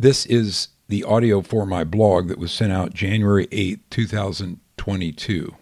This 0.00 0.24
is 0.24 0.68
the 0.88 1.04
audio 1.04 1.42
for 1.42 1.66
my 1.66 1.84
blog 1.84 2.28
that 2.28 2.38
was 2.38 2.50
sent 2.52 2.72
out 2.72 2.94
January 2.94 3.46
8, 3.52 3.90
2022. 3.90 5.54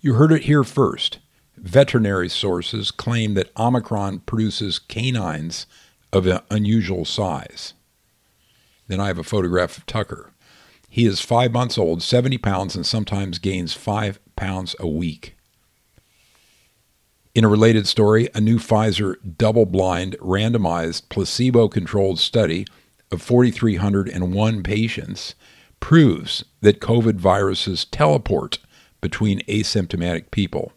You 0.00 0.14
heard 0.14 0.32
it 0.32 0.42
here 0.42 0.64
first. 0.64 1.20
Veterinary 1.56 2.28
sources 2.28 2.90
claim 2.90 3.34
that 3.34 3.56
Omicron 3.56 4.18
produces 4.26 4.80
canines 4.80 5.68
of 6.12 6.26
an 6.26 6.40
unusual 6.50 7.04
size. 7.04 7.74
Then 8.88 8.98
I 8.98 9.06
have 9.06 9.18
a 9.18 9.22
photograph 9.22 9.78
of 9.78 9.86
Tucker. 9.86 10.32
He 10.88 11.06
is 11.06 11.20
five 11.20 11.52
months 11.52 11.78
old, 11.78 12.02
70 12.02 12.36
pounds, 12.38 12.74
and 12.74 12.84
sometimes 12.84 13.38
gains 13.38 13.74
five 13.74 14.18
pounds 14.34 14.74
a 14.80 14.88
week. 14.88 15.36
In 17.34 17.44
a 17.44 17.48
related 17.48 17.88
story, 17.88 18.28
a 18.34 18.42
new 18.42 18.58
Pfizer 18.58 19.16
double 19.38 19.64
blind, 19.64 20.16
randomized, 20.20 21.08
placebo 21.08 21.66
controlled 21.66 22.18
study 22.18 22.66
of 23.10 23.22
4,301 23.22 24.62
patients 24.62 25.34
proves 25.80 26.44
that 26.60 26.80
COVID 26.80 27.14
viruses 27.14 27.86
teleport 27.86 28.58
between 29.00 29.40
asymptomatic 29.46 30.30
people. 30.30 30.72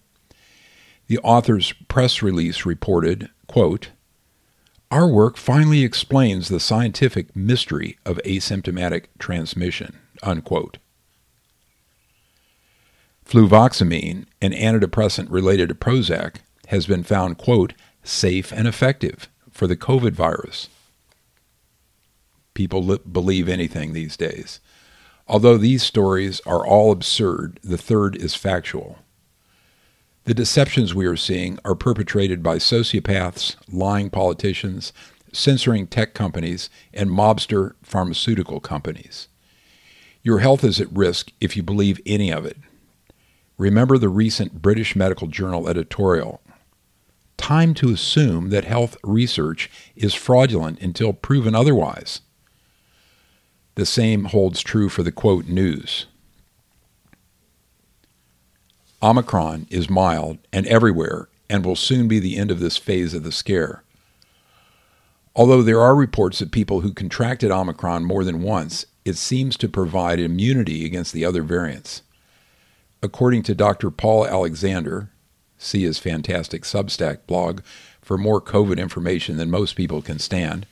The 1.08 1.20
author's 1.20 1.73
press 1.90 2.22
release 2.22 2.66
reported, 2.66 3.30
quote, 3.48 3.90
Our 4.90 5.10
work 5.10 5.35
finally 5.35 5.84
explains 5.84 6.48
the 6.48 6.62
scientific 6.62 7.35
mystery 7.35 7.98
of 8.05 8.22
asymptomatic 8.24 9.08
transmission, 9.20 9.99
unquote. 10.24 10.77
Fluvoxamine, 13.27 14.25
an 14.41 14.52
antidepressant 14.52 15.31
related 15.31 15.70
to 15.70 15.75
Prozac, 15.75 16.38
has 16.67 16.85
been 16.85 17.03
found, 17.03 17.38
quote, 17.38 17.73
safe 18.03 18.51
and 18.51 18.67
effective 18.67 19.27
for 19.49 19.65
the 19.65 19.75
COVID 19.77 20.11
virus. 20.11 20.70
People 22.53 22.84
li- 22.84 22.99
believe 23.11 23.49
anything 23.49 23.93
these 23.93 24.15
days. 24.15 24.59
Although 25.27 25.57
these 25.57 25.82
stories 25.82 26.40
are 26.45 26.65
all 26.65 26.91
absurd, 26.91 27.59
the 27.63 27.79
third 27.79 28.15
is 28.15 28.35
factual. 28.35 28.99
The 30.26 30.35
deceptions 30.35 30.93
we 30.93 31.07
are 31.07 31.17
seeing 31.17 31.57
are 31.65 31.76
perpetrated 31.76 32.43
by 32.43 32.57
sociopaths, 32.57 33.55
lying 33.71 34.12
politicians, 34.12 34.93
censoring 35.34 35.87
tech 35.87 36.13
companies, 36.13 36.70
and 36.93 37.10
mobster 37.10 37.73
pharmaceutical 37.82 38.60
companies. 38.60 39.27
Your 40.21 40.39
health 40.39 40.63
is 40.63 40.79
at 40.79 40.91
risk 40.91 41.32
if 41.39 41.57
you 41.57 41.63
believe 41.63 41.99
any 42.05 42.32
of 42.32 42.45
it. 42.45 42.57
Remember 43.57 43.98
the 43.98 44.09
recent 44.09 44.61
British 44.61 44.95
Medical 44.95 45.27
Journal 45.27 45.70
editorial 45.70 46.41
time 47.37 47.73
to 47.75 47.91
assume 47.91 48.49
that 48.49 48.65
health 48.65 48.98
research 49.03 49.70
is 49.95 50.13
fraudulent 50.13 50.79
until 50.81 51.13
proven 51.13 51.53
otherwise. 51.53 52.21
The 53.76 53.85
same 53.85 54.26
holds 54.26 54.61
true 54.61 54.89
for 54.89 55.03
the 55.03 55.11
quote 55.11 55.45
news. 55.45 56.07
Omicron 59.03 59.67
is 59.70 59.89
mild 59.89 60.39
and 60.51 60.65
everywhere 60.65 61.27
and 61.49 61.63
will 61.63 61.76
soon 61.76 62.07
be 62.07 62.20
the 62.20 62.37
end 62.37 62.49
of 62.49 62.59
this 62.59 62.77
phase 62.77 63.13
of 63.13 63.23
the 63.23 63.31
scare. 63.31 63.83
Although 65.35 65.61
there 65.61 65.81
are 65.81 65.94
reports 65.94 66.41
of 66.41 66.50
people 66.51 66.81
who 66.81 66.94
contracted 66.94 67.51
Omicron 67.51 68.06
more 68.06 68.23
than 68.23 68.41
once, 68.41 68.85
it 69.03 69.17
seems 69.17 69.57
to 69.57 69.67
provide 69.67 70.19
immunity 70.19 70.85
against 70.85 71.13
the 71.13 71.25
other 71.25 71.44
variants. 71.44 72.01
According 73.06 73.44
to 73.44 73.53
Dr. 73.53 73.91
Paul 73.91 74.25
Alexander, 74.25 75.11
see 75.59 75.84
his 75.84 76.00
fantastic 76.00 76.63
Substack 76.63 77.19
blog 77.28 77.61
for 78.01 78.17
more 78.17 78.41
COVID 78.41 78.79
information 78.79 79.38
than 79.38 79.51
most 79.51 79.75
people 79.75 80.01
can 80.01 80.17
stand. 80.17 80.66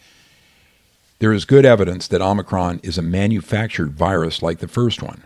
There 1.19 1.31
is 1.31 1.45
good 1.45 1.63
evidence 1.63 2.07
that 2.07 2.23
Omicron 2.23 2.79
is 2.81 2.97
a 2.97 3.03
manufactured 3.03 3.91
virus 3.91 4.41
like 4.41 4.57
the 4.57 4.67
first 4.67 5.03
one. 5.03 5.21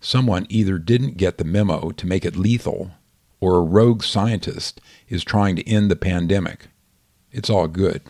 Someone 0.00 0.46
either 0.48 0.78
didn't 0.78 1.18
get 1.18 1.36
the 1.36 1.44
memo 1.44 1.90
to 1.90 2.06
make 2.06 2.24
it 2.24 2.36
lethal, 2.36 2.92
or 3.38 3.56
a 3.56 3.62
rogue 3.62 4.02
scientist 4.02 4.80
is 5.10 5.22
trying 5.22 5.56
to 5.56 5.68
end 5.68 5.90
the 5.90 5.96
pandemic. 5.96 6.68
It's 7.32 7.50
all 7.50 7.68
good. 7.68 8.00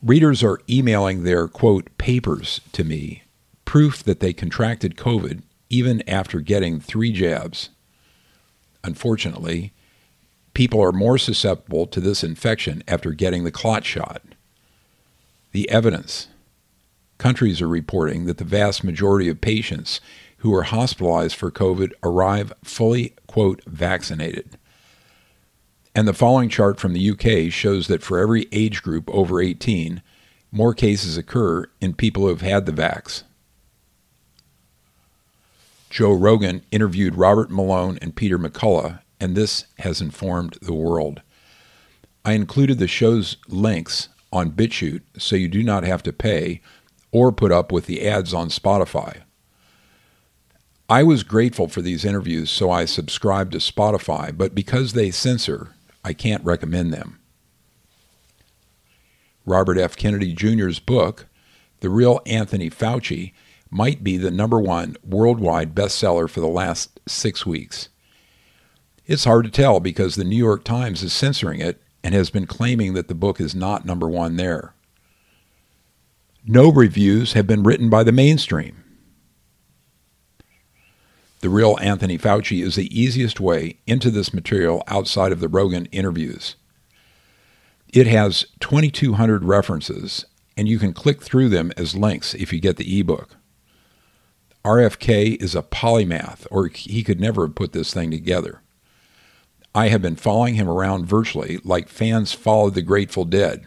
Readers 0.00 0.44
are 0.44 0.60
emailing 0.70 1.24
their, 1.24 1.48
quote, 1.48 1.90
papers 1.98 2.60
to 2.70 2.84
me, 2.84 3.24
proof 3.64 4.04
that 4.04 4.20
they 4.20 4.32
contracted 4.32 4.96
COVID 4.96 5.42
even 5.74 6.08
after 6.08 6.40
getting 6.40 6.78
three 6.78 7.10
jabs 7.10 7.70
unfortunately, 8.84 9.72
people 10.52 10.80
are 10.80 10.92
more 10.92 11.18
susceptible 11.18 11.86
to 11.86 12.00
this 12.00 12.22
infection 12.22 12.84
after 12.86 13.12
getting 13.12 13.42
the 13.42 13.50
clot 13.50 13.84
shot. 13.84 14.22
The 15.52 15.68
evidence. 15.70 16.28
Countries 17.18 17.62
are 17.62 17.68
reporting 17.68 18.26
that 18.26 18.38
the 18.38 18.44
vast 18.44 18.84
majority 18.84 19.28
of 19.28 19.40
patients 19.40 20.00
who 20.38 20.54
are 20.54 20.64
hospitalized 20.64 21.34
for 21.34 21.50
COVID 21.50 21.92
arrive 22.02 22.52
fully, 22.62 23.14
quote, 23.26 23.62
vaccinated. 23.66 24.58
And 25.94 26.06
the 26.06 26.12
following 26.12 26.48
chart 26.48 26.78
from 26.78 26.92
the 26.92 27.10
UK 27.10 27.50
shows 27.52 27.86
that 27.86 28.02
for 28.02 28.18
every 28.18 28.46
age 28.52 28.82
group 28.82 29.08
over 29.08 29.40
18, 29.40 30.02
more 30.52 30.74
cases 30.74 31.16
occur 31.16 31.66
in 31.80 31.94
people 31.94 32.24
who 32.24 32.28
have 32.28 32.42
had 32.42 32.66
the 32.66 32.72
vax. 32.72 33.22
Joe 35.94 36.12
Rogan 36.12 36.64
interviewed 36.72 37.14
Robert 37.14 37.52
Malone 37.52 38.00
and 38.02 38.16
Peter 38.16 38.36
McCullough, 38.36 39.00
and 39.20 39.36
this 39.36 39.66
has 39.78 40.00
informed 40.00 40.58
the 40.60 40.74
world. 40.74 41.22
I 42.24 42.32
included 42.32 42.80
the 42.80 42.88
show's 42.88 43.36
links 43.46 44.08
on 44.32 44.50
BitChute 44.50 45.02
so 45.18 45.36
you 45.36 45.46
do 45.46 45.62
not 45.62 45.84
have 45.84 46.02
to 46.02 46.12
pay 46.12 46.60
or 47.12 47.30
put 47.30 47.52
up 47.52 47.70
with 47.70 47.86
the 47.86 48.04
ads 48.08 48.34
on 48.34 48.48
Spotify. 48.48 49.20
I 50.88 51.04
was 51.04 51.22
grateful 51.22 51.68
for 51.68 51.80
these 51.80 52.04
interviews, 52.04 52.50
so 52.50 52.72
I 52.72 52.86
subscribed 52.86 53.52
to 53.52 53.58
Spotify, 53.58 54.36
but 54.36 54.52
because 54.52 54.94
they 54.94 55.12
censor, 55.12 55.76
I 56.02 56.12
can't 56.12 56.44
recommend 56.44 56.92
them. 56.92 57.20
Robert 59.46 59.78
F. 59.78 59.96
Kennedy 59.96 60.32
Jr.'s 60.32 60.80
book, 60.80 61.26
The 61.78 61.88
Real 61.88 62.20
Anthony 62.26 62.68
Fauci, 62.68 63.32
might 63.74 64.04
be 64.04 64.16
the 64.16 64.30
number 64.30 64.60
one 64.60 64.96
worldwide 65.02 65.74
bestseller 65.74 66.30
for 66.30 66.38
the 66.38 66.46
last 66.46 67.00
six 67.08 67.44
weeks. 67.44 67.88
It's 69.04 69.24
hard 69.24 69.44
to 69.46 69.50
tell 69.50 69.80
because 69.80 70.14
the 70.14 70.22
New 70.22 70.36
York 70.36 70.62
Times 70.62 71.02
is 71.02 71.12
censoring 71.12 71.60
it 71.60 71.82
and 72.04 72.14
has 72.14 72.30
been 72.30 72.46
claiming 72.46 72.94
that 72.94 73.08
the 73.08 73.16
book 73.16 73.40
is 73.40 73.52
not 73.52 73.84
number 73.84 74.08
one 74.08 74.36
there. 74.36 74.74
No 76.46 76.70
reviews 76.70 77.32
have 77.32 77.48
been 77.48 77.64
written 77.64 77.90
by 77.90 78.04
the 78.04 78.12
mainstream. 78.12 78.84
The 81.40 81.50
real 81.50 81.76
Anthony 81.80 82.16
Fauci 82.16 82.62
is 82.62 82.76
the 82.76 82.96
easiest 82.96 83.40
way 83.40 83.80
into 83.88 84.08
this 84.08 84.32
material 84.32 84.84
outside 84.86 85.32
of 85.32 85.40
the 85.40 85.48
Rogan 85.48 85.86
interviews. 85.86 86.54
It 87.88 88.06
has 88.06 88.46
2,200 88.60 89.44
references, 89.44 90.26
and 90.56 90.68
you 90.68 90.78
can 90.78 90.92
click 90.92 91.22
through 91.22 91.48
them 91.48 91.72
as 91.76 91.96
links 91.96 92.34
if 92.34 92.52
you 92.52 92.60
get 92.60 92.76
the 92.76 93.00
ebook. 93.00 93.36
RFK 94.64 95.40
is 95.42 95.54
a 95.54 95.62
polymath, 95.62 96.46
or 96.50 96.68
he 96.68 97.02
could 97.02 97.20
never 97.20 97.46
have 97.46 97.54
put 97.54 97.72
this 97.72 97.92
thing 97.92 98.10
together. 98.10 98.62
I 99.74 99.88
have 99.88 100.00
been 100.00 100.16
following 100.16 100.54
him 100.54 100.68
around 100.68 101.06
virtually 101.06 101.58
like 101.64 101.88
fans 101.88 102.32
follow 102.32 102.70
the 102.70 102.80
Grateful 102.80 103.24
Dead. 103.24 103.66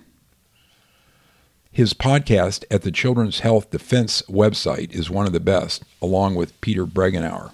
His 1.72 1.94
podcast 1.94 2.64
at 2.72 2.82
the 2.82 2.92
Children's 2.92 3.42
Health 3.42 3.70
Defense 3.70 4.24
website 4.24 4.92
is 4.92 5.12
one 5.12 5.28
of 5.28 5.34
the 5.34 5.40
best, 5.40 5.84
along 6.02 6.34
with 6.34 6.60
Peter 6.62 6.86
Bregenauer. 6.86 7.52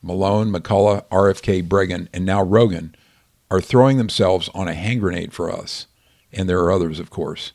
Malone, 0.00 0.52
McCullough, 0.52 1.04
RFK, 1.06 1.66
Breggin, 1.66 2.06
and 2.12 2.24
now 2.24 2.42
Rogan 2.42 2.94
are 3.50 3.60
throwing 3.60 3.96
themselves 3.96 4.50
on 4.54 4.68
a 4.68 4.74
hand 4.74 5.00
grenade 5.00 5.32
for 5.32 5.50
us, 5.50 5.86
and 6.32 6.48
there 6.48 6.60
are 6.60 6.70
others, 6.70 7.00
of 7.00 7.10
course. 7.10 7.52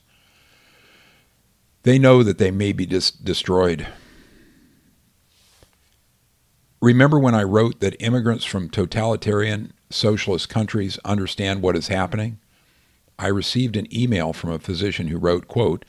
They 1.83 1.97
know 1.97 2.23
that 2.23 2.37
they 2.37 2.51
may 2.51 2.71
be 2.71 2.85
dis- 2.85 3.11
destroyed. 3.11 3.87
Remember 6.81 7.19
when 7.19 7.35
I 7.35 7.43
wrote 7.43 7.79
that 7.81 8.01
immigrants 8.01 8.45
from 8.45 8.69
totalitarian 8.69 9.73
socialist 9.89 10.49
countries 10.49 10.97
understand 11.03 11.61
what 11.61 11.75
is 11.75 11.87
happening? 11.87 12.39
I 13.17 13.27
received 13.27 13.75
an 13.75 13.93
email 13.93 14.31
from 14.31 14.51
a 14.51 14.59
physician 14.59 15.07
who 15.07 15.17
wrote, 15.17 15.47
quote, 15.47 15.83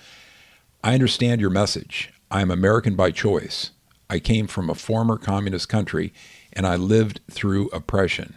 I 0.83 0.95
understand 0.95 1.41
your 1.41 1.51
message. 1.51 2.13
I 2.31 2.41
am 2.41 2.51
American 2.51 2.97
by 2.97 3.13
choice. 3.13 3.71
I 4.09 4.19
came 4.19 4.49
from 4.49 4.69
a 4.69 4.75
former 4.75 5.17
communist 5.17 5.69
country 5.69 6.13
and 6.53 6.67
I 6.67 6.75
lived 6.75 7.21
through 7.31 7.69
oppression. 7.69 8.37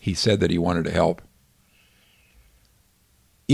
He 0.00 0.12
said 0.12 0.40
that 0.40 0.50
he 0.50 0.58
wanted 0.58 0.84
to 0.84 0.90
help. 0.90 1.22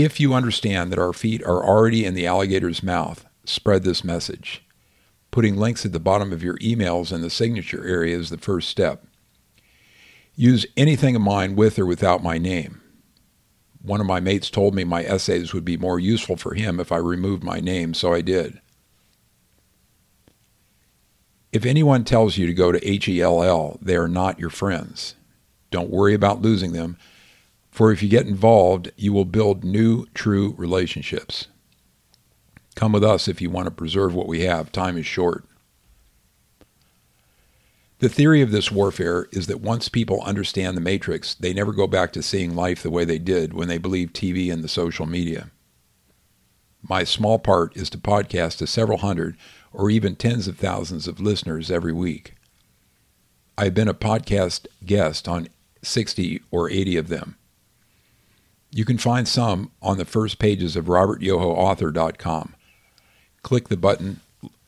If 0.01 0.17
you 0.17 0.33
understand 0.33 0.93
that 0.93 0.97
our 0.97 1.11
feet 1.11 1.43
are 1.43 1.61
already 1.61 2.05
in 2.05 2.13
the 2.13 2.25
alligator's 2.25 2.81
mouth, 2.81 3.25
spread 3.43 3.83
this 3.83 4.01
message. 4.01 4.63
Putting 5.29 5.57
links 5.57 5.85
at 5.85 5.91
the 5.91 5.99
bottom 5.99 6.31
of 6.31 6.41
your 6.41 6.57
emails 6.59 7.11
in 7.11 7.19
the 7.19 7.29
signature 7.29 7.85
area 7.85 8.17
is 8.17 8.29
the 8.29 8.37
first 8.37 8.69
step. 8.69 9.05
Use 10.35 10.65
anything 10.77 11.17
of 11.17 11.21
mine 11.21 11.53
with 11.57 11.77
or 11.77 11.85
without 11.85 12.23
my 12.23 12.37
name. 12.37 12.81
One 13.81 13.99
of 13.99 14.07
my 14.07 14.21
mates 14.21 14.49
told 14.49 14.73
me 14.73 14.85
my 14.85 15.03
essays 15.03 15.53
would 15.53 15.65
be 15.65 15.75
more 15.75 15.99
useful 15.99 16.37
for 16.37 16.53
him 16.53 16.79
if 16.79 16.93
I 16.93 16.97
removed 16.97 17.43
my 17.43 17.59
name, 17.59 17.93
so 17.93 18.13
I 18.13 18.21
did. 18.21 18.61
If 21.51 21.65
anyone 21.65 22.05
tells 22.05 22.37
you 22.37 22.47
to 22.47 22.53
go 22.53 22.71
to 22.71 22.79
HELL, 22.79 23.79
they 23.81 23.97
are 23.97 24.07
not 24.07 24.39
your 24.39 24.49
friends. 24.49 25.15
Don't 25.71 25.89
worry 25.89 26.13
about 26.13 26.41
losing 26.41 26.71
them, 26.71 26.97
for 27.71 27.91
if 27.91 28.01
you 28.01 28.09
get 28.09 28.27
involved, 28.27 28.91
you 28.97 29.13
will 29.13 29.25
build 29.25 29.63
new, 29.63 30.05
true 30.13 30.53
relationships. 30.57 31.47
Come 32.75 32.91
with 32.91 33.03
us 33.03 33.27
if 33.27 33.41
you 33.41 33.49
want 33.49 33.65
to 33.65 33.71
preserve 33.71 34.13
what 34.13 34.27
we 34.27 34.41
have. 34.41 34.71
Time 34.71 34.97
is 34.97 35.05
short. 35.05 35.45
The 37.99 38.07
theory 38.07 38.41
of 38.41 38.51
this 38.51 38.71
warfare 38.71 39.27
is 39.33 39.47
that 39.47 39.59
once 39.59 39.89
people 39.89 40.21
understand 40.21 40.77
the 40.77 40.81
matrix, 40.81 41.35
they 41.35 41.53
never 41.53 41.73
go 41.73 41.85
back 41.85 42.13
to 42.13 42.23
seeing 42.23 42.55
life 42.55 42.81
the 42.81 42.89
way 42.89 43.03
they 43.03 43.19
did 43.19 43.53
when 43.53 43.67
they 43.67 43.77
believed 43.77 44.15
TV 44.15 44.51
and 44.51 44.63
the 44.63 44.69
social 44.69 45.05
media. 45.05 45.51
My 46.81 47.03
small 47.03 47.37
part 47.39 47.75
is 47.75 47.89
to 47.89 47.97
podcast 47.97 48.59
to 48.59 48.67
several 48.67 48.99
hundred 48.99 49.35
or 49.73 49.89
even 49.89 50.15
tens 50.15 50.47
of 50.47 50.57
thousands 50.57 51.07
of 51.07 51.19
listeners 51.19 51.69
every 51.69 51.91
week. 51.91 52.35
I've 53.57 53.73
been 53.73 53.89
a 53.89 53.93
podcast 53.93 54.65
guest 54.85 55.27
on 55.27 55.49
60 55.81 56.41
or 56.51 56.69
80 56.69 56.95
of 56.95 57.09
them. 57.09 57.35
You 58.71 58.85
can 58.85 58.97
find 58.97 59.27
some 59.27 59.71
on 59.81 59.97
the 59.97 60.05
first 60.05 60.39
pages 60.39 60.75
of 60.75 60.85
robertyohoauthor.com. 60.85 62.55
Click 63.41 63.69
the 63.69 63.77
button, 63.77 64.19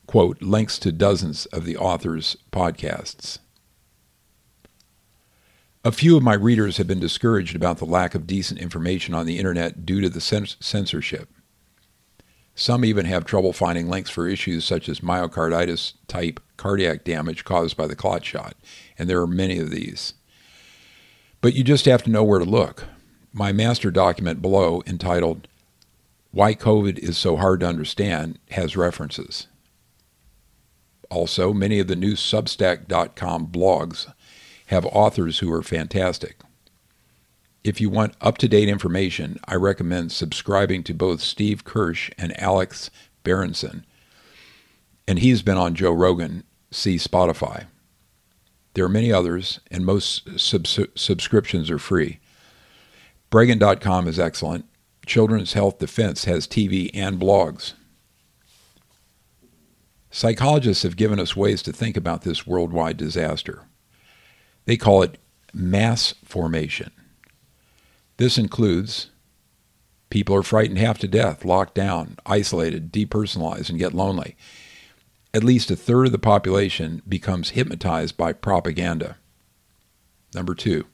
quote, 0.08 0.42
links 0.42 0.80
to 0.80 0.92
dozens 0.92 1.46
of 1.48 1.66
the 1.66 1.78
author's 1.78 2.38
podcasts. 2.52 3.40
A 5.84 5.92
few 5.92 6.16
of 6.16 6.24
my 6.24 6.34
readers 6.34 6.78
have 6.78 6.88
been 6.88 7.00
discouraged 7.00 7.56
about 7.56 7.78
the 7.78 7.86
lack 7.86 8.14
of 8.14 8.28
decent 8.28 8.60
information 8.60 9.14
on 9.14 9.26
the 9.26 9.40
internet 9.40 9.86
due 9.86 10.00
to 10.02 10.10
the 10.10 10.22
censorship. 10.22 11.30
Some 12.54 12.86
even 12.86 13.06
have 13.06 13.26
trouble 13.26 13.54
finding 13.54 13.90
links 13.90 14.10
for 14.10 14.28
issues 14.28 14.64
such 14.66 14.88
as 14.90 15.00
myocarditis 15.00 15.94
type 16.08 16.40
cardiac 16.58 17.04
damage 17.04 17.44
caused 17.44 17.78
by 17.78 17.88
the 17.88 17.96
clot 17.96 18.24
shot, 18.24 18.56
and 19.00 19.10
there 19.10 19.22
are 19.22 19.28
many 19.28 19.58
of 19.58 19.72
these. 19.72 20.14
But 21.40 21.56
you 21.56 21.64
just 21.64 21.86
have 21.86 22.04
to 22.04 22.12
know 22.12 22.24
where 22.24 22.40
to 22.40 22.46
look. 22.46 22.86
My 23.34 23.52
master 23.52 23.92
document 23.92 24.42
below, 24.42 24.84
entitled 24.86 25.48
Why 26.32 26.54
COVID 26.54 26.98
is 27.00 27.18
So 27.18 27.38
Hard 27.38 27.62
to 27.62 27.68
Understand, 27.68 28.40
has 28.52 28.76
references. 28.76 29.48
Also, 31.10 31.54
many 31.54 31.80
of 31.80 31.88
the 31.88 31.96
new 31.96 32.14
Substack.com 32.14 33.48
blogs 33.48 34.14
have 34.68 34.86
authors 34.86 35.40
who 35.40 35.52
are 35.52 35.64
fantastic. 35.64 36.38
If 37.64 37.80
you 37.80 37.90
want 37.90 38.16
up 38.22 38.38
to 38.40 38.48
date 38.48 38.70
information, 38.70 39.40
I 39.46 39.56
recommend 39.56 40.12
subscribing 40.12 40.84
to 40.84 40.94
both 40.94 41.22
Steve 41.22 41.64
Kirsch 41.64 42.10
and 42.18 42.38
Alex 42.42 42.90
Berenson. 43.24 43.86
And 45.08 45.20
he's 45.20 45.42
been 45.42 45.58
on 45.58 45.76
Joe 45.76 45.92
Rogan, 45.92 46.44
see 46.72 46.96
Spotify. 46.96 47.66
There 48.74 48.86
are 48.86 48.90
many 48.90 49.12
others, 49.12 49.60
and 49.70 49.86
most 49.86 50.40
subscriptions 50.40 51.70
are 51.70 51.80
free. 51.80 52.20
Breggin.com 53.32 54.08
is 54.08 54.20
excellent. 54.20 54.66
Children's 55.06 55.54
Health 55.54 55.80
Defense 55.80 56.26
has 56.26 56.46
TV 56.46 56.92
and 56.94 57.20
blogs. 57.20 57.74
Psychologists 60.12 60.84
have 60.84 60.98
given 60.98 61.20
us 61.20 61.36
ways 61.36 61.62
to 61.64 61.72
think 61.72 61.96
about 61.96 62.24
this 62.24 62.46
worldwide 62.46 62.98
disaster. 62.98 63.64
They 64.66 64.76
call 64.76 65.02
it 65.02 65.18
mass 65.54 66.14
formation. 66.26 66.92
This 68.18 68.38
includes 68.38 69.10
people 70.10 70.36
are 70.36 70.44
frightened 70.44 70.80
half 70.80 70.98
to 71.00 71.08
death, 71.08 71.46
locked 71.46 71.74
down, 71.74 72.18
isolated, 72.26 72.92
depersonalized, 72.92 73.70
and 73.70 73.80
get 73.80 73.94
lonely. 73.94 74.36
At 75.34 75.46
least 75.46 75.72
a 75.72 75.78
third 75.78 76.08
of 76.08 76.12
the 76.12 76.20
population 76.20 77.02
becomes 77.08 77.52
hypnotized 77.52 78.18
by 78.18 78.34
propaganda. 78.34 79.16
Number 80.36 80.54
two, 80.54 80.86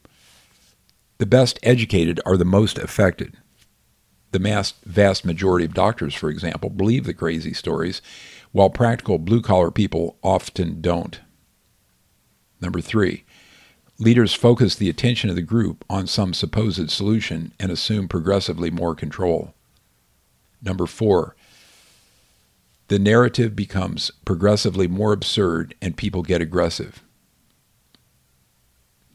the 1.18 1.26
best 1.26 1.60
educated 1.64 2.20
are 2.26 2.38
the 2.38 2.46
most 2.46 2.78
affected. 2.78 3.38
The 4.32 4.40
mass, 4.40 4.74
vast 4.86 5.26
majority 5.26 5.66
of 5.66 5.74
doctors, 5.74 6.14
for 6.14 6.30
example, 6.30 6.70
believe 6.70 7.06
the 7.06 7.14
crazy 7.14 7.54
stories, 7.54 8.02
while 8.52 8.70
practical 8.70 9.18
blue 9.18 9.42
collar 9.42 9.72
people 9.72 10.18
often 10.24 10.82
don't. 10.82 11.20
Number 12.62 12.82
three, 12.82 13.24
Leaders 14.00 14.36
focus 14.36 14.76
the 14.76 14.90
attention 14.90 15.32
of 15.32 15.36
the 15.36 15.42
group 15.42 15.84
on 15.90 16.06
some 16.06 16.32
supposed 16.32 16.92
solution 16.92 17.52
and 17.60 17.72
assume 17.72 18.08
progressively 18.08 18.70
more 18.70 18.94
control. 18.94 19.56
Number 20.62 20.86
four, 20.86 21.36
the 22.90 23.00
narrative 23.00 23.56
becomes 23.56 24.12
progressively 24.24 24.88
more 24.88 25.14
absurd 25.14 25.74
and 25.82 25.98
people 25.98 26.22
get 26.22 26.42
aggressive. 26.42 27.04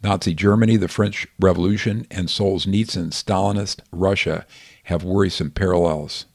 Nazi 0.02 0.34
Germany, 0.34 0.76
the 0.76 0.88
French 0.88 1.28
Revolution, 1.38 2.06
and 2.10 2.28
Solzhenitsyn's 2.28 3.22
Stalinist 3.22 3.80
Russia 3.92 4.46
have 4.84 5.04
worrisome 5.04 5.50
parallels. 5.50 6.26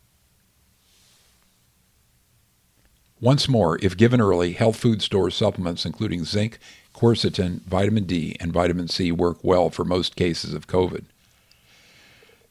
Once 3.20 3.50
more, 3.50 3.80
if 3.82 3.98
given 3.98 4.22
early, 4.22 4.54
health 4.54 4.78
food 4.78 5.02
store 5.02 5.32
supplements 5.32 5.86
including 5.86 6.24
zinc, 6.24 6.60
quercetin, 6.94 7.62
vitamin 7.64 8.06
D, 8.06 8.38
and 8.40 8.54
vitamin 8.54 8.88
C 8.88 9.12
work 9.12 9.40
well 9.44 9.70
for 9.70 9.84
most 9.84 10.16
cases 10.16 10.54
of 10.54 10.68
COVID. 10.68 11.06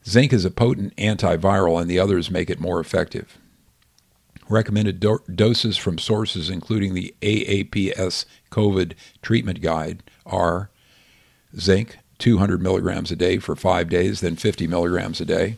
Zinc 0.05 0.31
is 0.31 0.45
a 0.45 0.51
potent 0.51 0.95
antiviral, 0.97 1.81
and 1.81 1.89
the 1.89 1.99
others 1.99 2.29
make 2.29 2.49
it 2.49 2.59
more 2.59 2.79
effective. 2.79 3.37
Recommended 4.49 4.99
do- 4.99 5.23
doses 5.33 5.77
from 5.77 5.97
sources 5.97 6.49
including 6.49 6.93
the 6.93 7.13
AAPS 7.21 8.25
COVID 8.51 8.93
treatment 9.21 9.61
guide 9.61 10.03
are 10.25 10.69
zinc, 11.59 11.97
200 12.19 12.61
milligrams 12.61 13.11
a 13.11 13.15
day 13.15 13.37
for 13.37 13.55
five 13.55 13.89
days, 13.89 14.21
then 14.21 14.35
50 14.35 14.67
milligrams 14.67 15.21
a 15.21 15.25
day. 15.25 15.57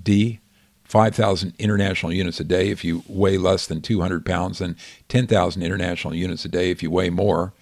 D, 0.00 0.40
5,000 0.84 1.54
international 1.58 2.12
units 2.12 2.40
a 2.40 2.44
day 2.44 2.68
if 2.68 2.84
you 2.84 3.02
weigh 3.08 3.38
less 3.38 3.66
than 3.66 3.80
200 3.80 4.24
pounds, 4.24 4.60
and 4.60 4.76
10,000 5.08 5.62
international 5.62 6.14
units 6.14 6.44
a 6.44 6.48
day 6.48 6.70
if 6.70 6.82
you 6.82 6.90
weigh 6.90 7.10
more. 7.10 7.52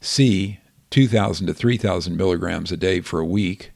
C, 0.00 0.58
2,000 0.90 1.46
to 1.46 1.54
3,000 1.54 2.16
milligrams 2.16 2.70
a 2.70 2.76
day 2.76 3.00
for 3.00 3.20
a 3.20 3.24
week. 3.24 3.72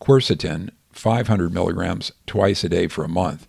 Quercetin, 0.00 0.70
500 0.92 1.52
milligrams 1.52 2.12
twice 2.26 2.64
a 2.64 2.68
day 2.68 2.88
for 2.88 3.04
a 3.04 3.08
month. 3.08 3.46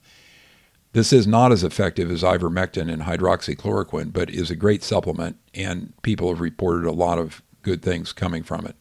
This 0.94 1.14
is 1.14 1.28
not 1.28 1.52
as 1.52 1.64
effective 1.64 2.10
as 2.12 2.24
ivermectin 2.24 2.92
and 2.92 3.04
hydroxychloroquine, 3.04 4.12
but 4.12 4.30
is 4.30 4.50
a 4.50 4.56
great 4.56 4.84
supplement, 4.84 5.38
and 5.54 5.94
people 6.02 6.30
have 6.30 6.42
reported 6.42 6.86
a 6.86 6.92
lot 6.92 7.20
of 7.20 7.42
good 7.62 7.82
things 7.82 8.14
coming 8.14 8.44
from 8.44 8.66
it. 8.66 8.76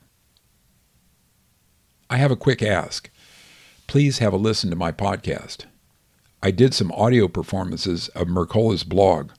I 2.08 2.16
have 2.18 2.30
a 2.30 2.36
quick 2.36 2.62
ask. 2.62 3.10
Please 3.86 4.18
have 4.18 4.32
a 4.32 4.36
listen 4.36 4.70
to 4.70 4.76
my 4.76 4.92
podcast. 4.92 5.64
I 6.42 6.50
did 6.50 6.74
some 6.74 6.92
audio 6.92 7.28
performances 7.28 8.08
of 8.08 8.28
Mercola's 8.28 8.84
blog. 8.84 9.30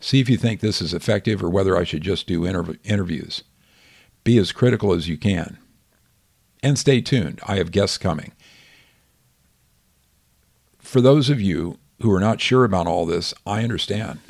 See 0.00 0.20
if 0.20 0.28
you 0.28 0.36
think 0.36 0.60
this 0.60 0.82
is 0.82 0.92
effective 0.92 1.42
or 1.42 1.48
whether 1.48 1.76
I 1.76 1.84
should 1.84 2.02
just 2.02 2.26
do 2.26 2.42
interv- 2.42 2.78
interviews. 2.84 3.44
Be 4.24 4.36
as 4.38 4.52
critical 4.52 4.92
as 4.92 5.08
you 5.08 5.16
can. 5.16 5.58
And 6.62 6.78
stay 6.78 7.00
tuned. 7.00 7.40
I 7.46 7.56
have 7.56 7.70
guests 7.70 7.98
coming. 7.98 8.32
For 10.78 11.00
those 11.00 11.30
of 11.30 11.40
you 11.40 11.78
who 12.02 12.12
are 12.12 12.20
not 12.20 12.40
sure 12.40 12.64
about 12.64 12.86
all 12.86 13.06
this, 13.06 13.32
I 13.46 13.62
understand. 13.64 14.20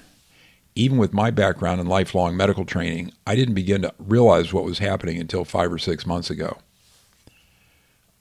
Even 0.76 0.98
with 0.98 1.12
my 1.12 1.30
background 1.30 1.80
in 1.80 1.86
lifelong 1.86 2.36
medical 2.36 2.64
training, 2.64 3.12
I 3.26 3.36
didn't 3.36 3.54
begin 3.54 3.82
to 3.82 3.94
realize 3.98 4.52
what 4.52 4.64
was 4.64 4.78
happening 4.78 5.20
until 5.20 5.44
five 5.44 5.72
or 5.72 5.78
six 5.78 6.04
months 6.04 6.30
ago. 6.30 6.58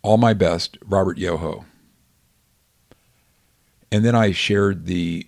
All 0.04 0.18
my 0.18 0.34
best, 0.34 0.78
Robert 0.86 1.18
Yoho. 1.18 1.66
And 3.92 4.06
then 4.06 4.16
I 4.16 4.32
shared 4.32 4.86
the 4.86 5.28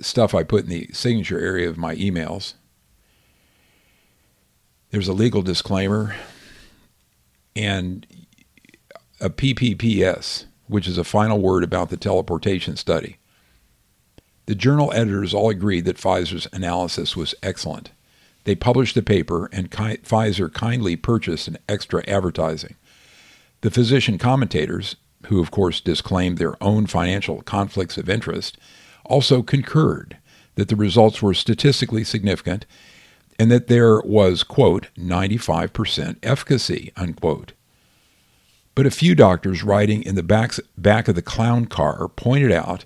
stuff 0.00 0.34
I 0.34 0.42
put 0.42 0.64
in 0.64 0.70
the 0.70 0.88
signature 0.92 1.38
area 1.38 1.68
of 1.68 1.76
my 1.76 1.94
emails. 1.96 2.54
There's 4.90 5.08
a 5.08 5.12
legal 5.12 5.42
disclaimer 5.42 6.14
and 7.54 8.06
a 9.20 9.30
PPPS, 9.30 10.44
which 10.68 10.86
is 10.86 10.98
a 10.98 11.04
final 11.04 11.40
word 11.40 11.64
about 11.64 11.90
the 11.90 11.96
teleportation 11.96 12.76
study. 12.76 13.18
The 14.46 14.54
journal 14.54 14.92
editors 14.92 15.34
all 15.34 15.50
agreed 15.50 15.84
that 15.84 15.98
Pfizer's 15.98 16.46
analysis 16.52 17.16
was 17.16 17.34
excellent. 17.42 17.90
They 18.44 18.54
published 18.54 18.94
the 18.94 19.02
paper, 19.02 19.50
and 19.52 19.72
Ki- 19.72 19.98
Pfizer 19.98 20.52
kindly 20.52 20.94
purchased 20.94 21.48
an 21.48 21.58
extra 21.68 22.08
advertising. 22.08 22.76
The 23.62 23.72
physician 23.72 24.18
commentators, 24.18 24.94
who 25.26 25.40
of 25.40 25.50
course 25.50 25.80
disclaimed 25.80 26.38
their 26.38 26.62
own 26.62 26.86
financial 26.86 27.42
conflicts 27.42 27.98
of 27.98 28.08
interest, 28.08 28.56
also 29.04 29.42
concurred 29.42 30.16
that 30.54 30.68
the 30.68 30.76
results 30.76 31.20
were 31.20 31.34
statistically 31.34 32.04
significant 32.04 32.66
and 33.38 33.50
that 33.50 33.66
there 33.66 34.00
was, 34.02 34.44
quote, 34.44 34.86
95% 34.96 36.16
efficacy, 36.22 36.92
unquote. 36.96 37.52
But 38.76 38.86
a 38.86 38.90
few 38.90 39.14
doctors 39.14 39.64
riding 39.64 40.02
in 40.02 40.14
the 40.14 40.22
back, 40.22 40.52
back 40.78 41.08
of 41.08 41.16
the 41.16 41.22
clown 41.22 41.66
car 41.66 42.08
pointed 42.08 42.52
out 42.52 42.84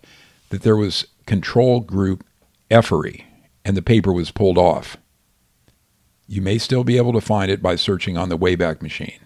that 0.49 0.63
there 0.63 0.77
was 0.77 1.07
control 1.31 1.79
group 1.79 2.27
effery, 2.73 3.25
and 3.65 3.77
the 3.77 3.83
paper 3.83 4.13
was 4.13 4.33
pulled 4.33 4.59
off. 4.59 4.97
You 6.27 6.43
may 6.43 6.59
still 6.59 6.83
be 6.83 6.97
able 6.97 7.13
to 7.13 7.21
find 7.21 7.53
it 7.53 7.63
by 7.63 7.77
searching 7.77 8.17
on 8.17 8.31
the 8.31 8.37
Wayback 8.37 8.83
Machine. 8.83 9.21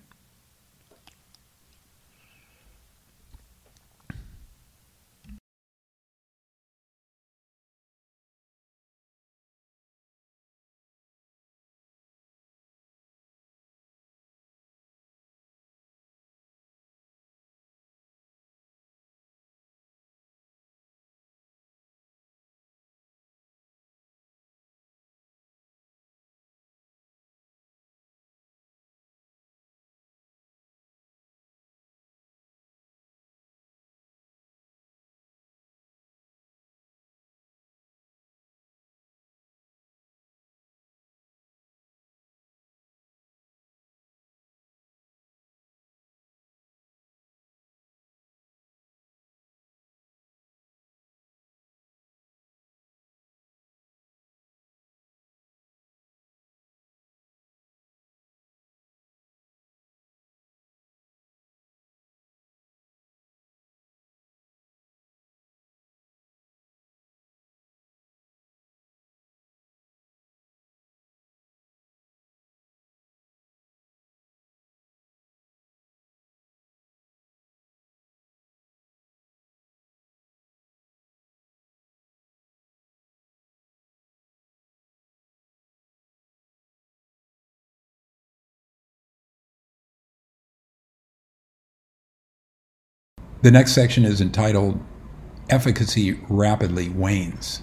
The 93.44 93.50
next 93.50 93.72
section 93.72 94.06
is 94.06 94.22
entitled 94.22 94.80
Efficacy 95.50 96.18
Rapidly 96.30 96.88
Wanes. 96.88 97.60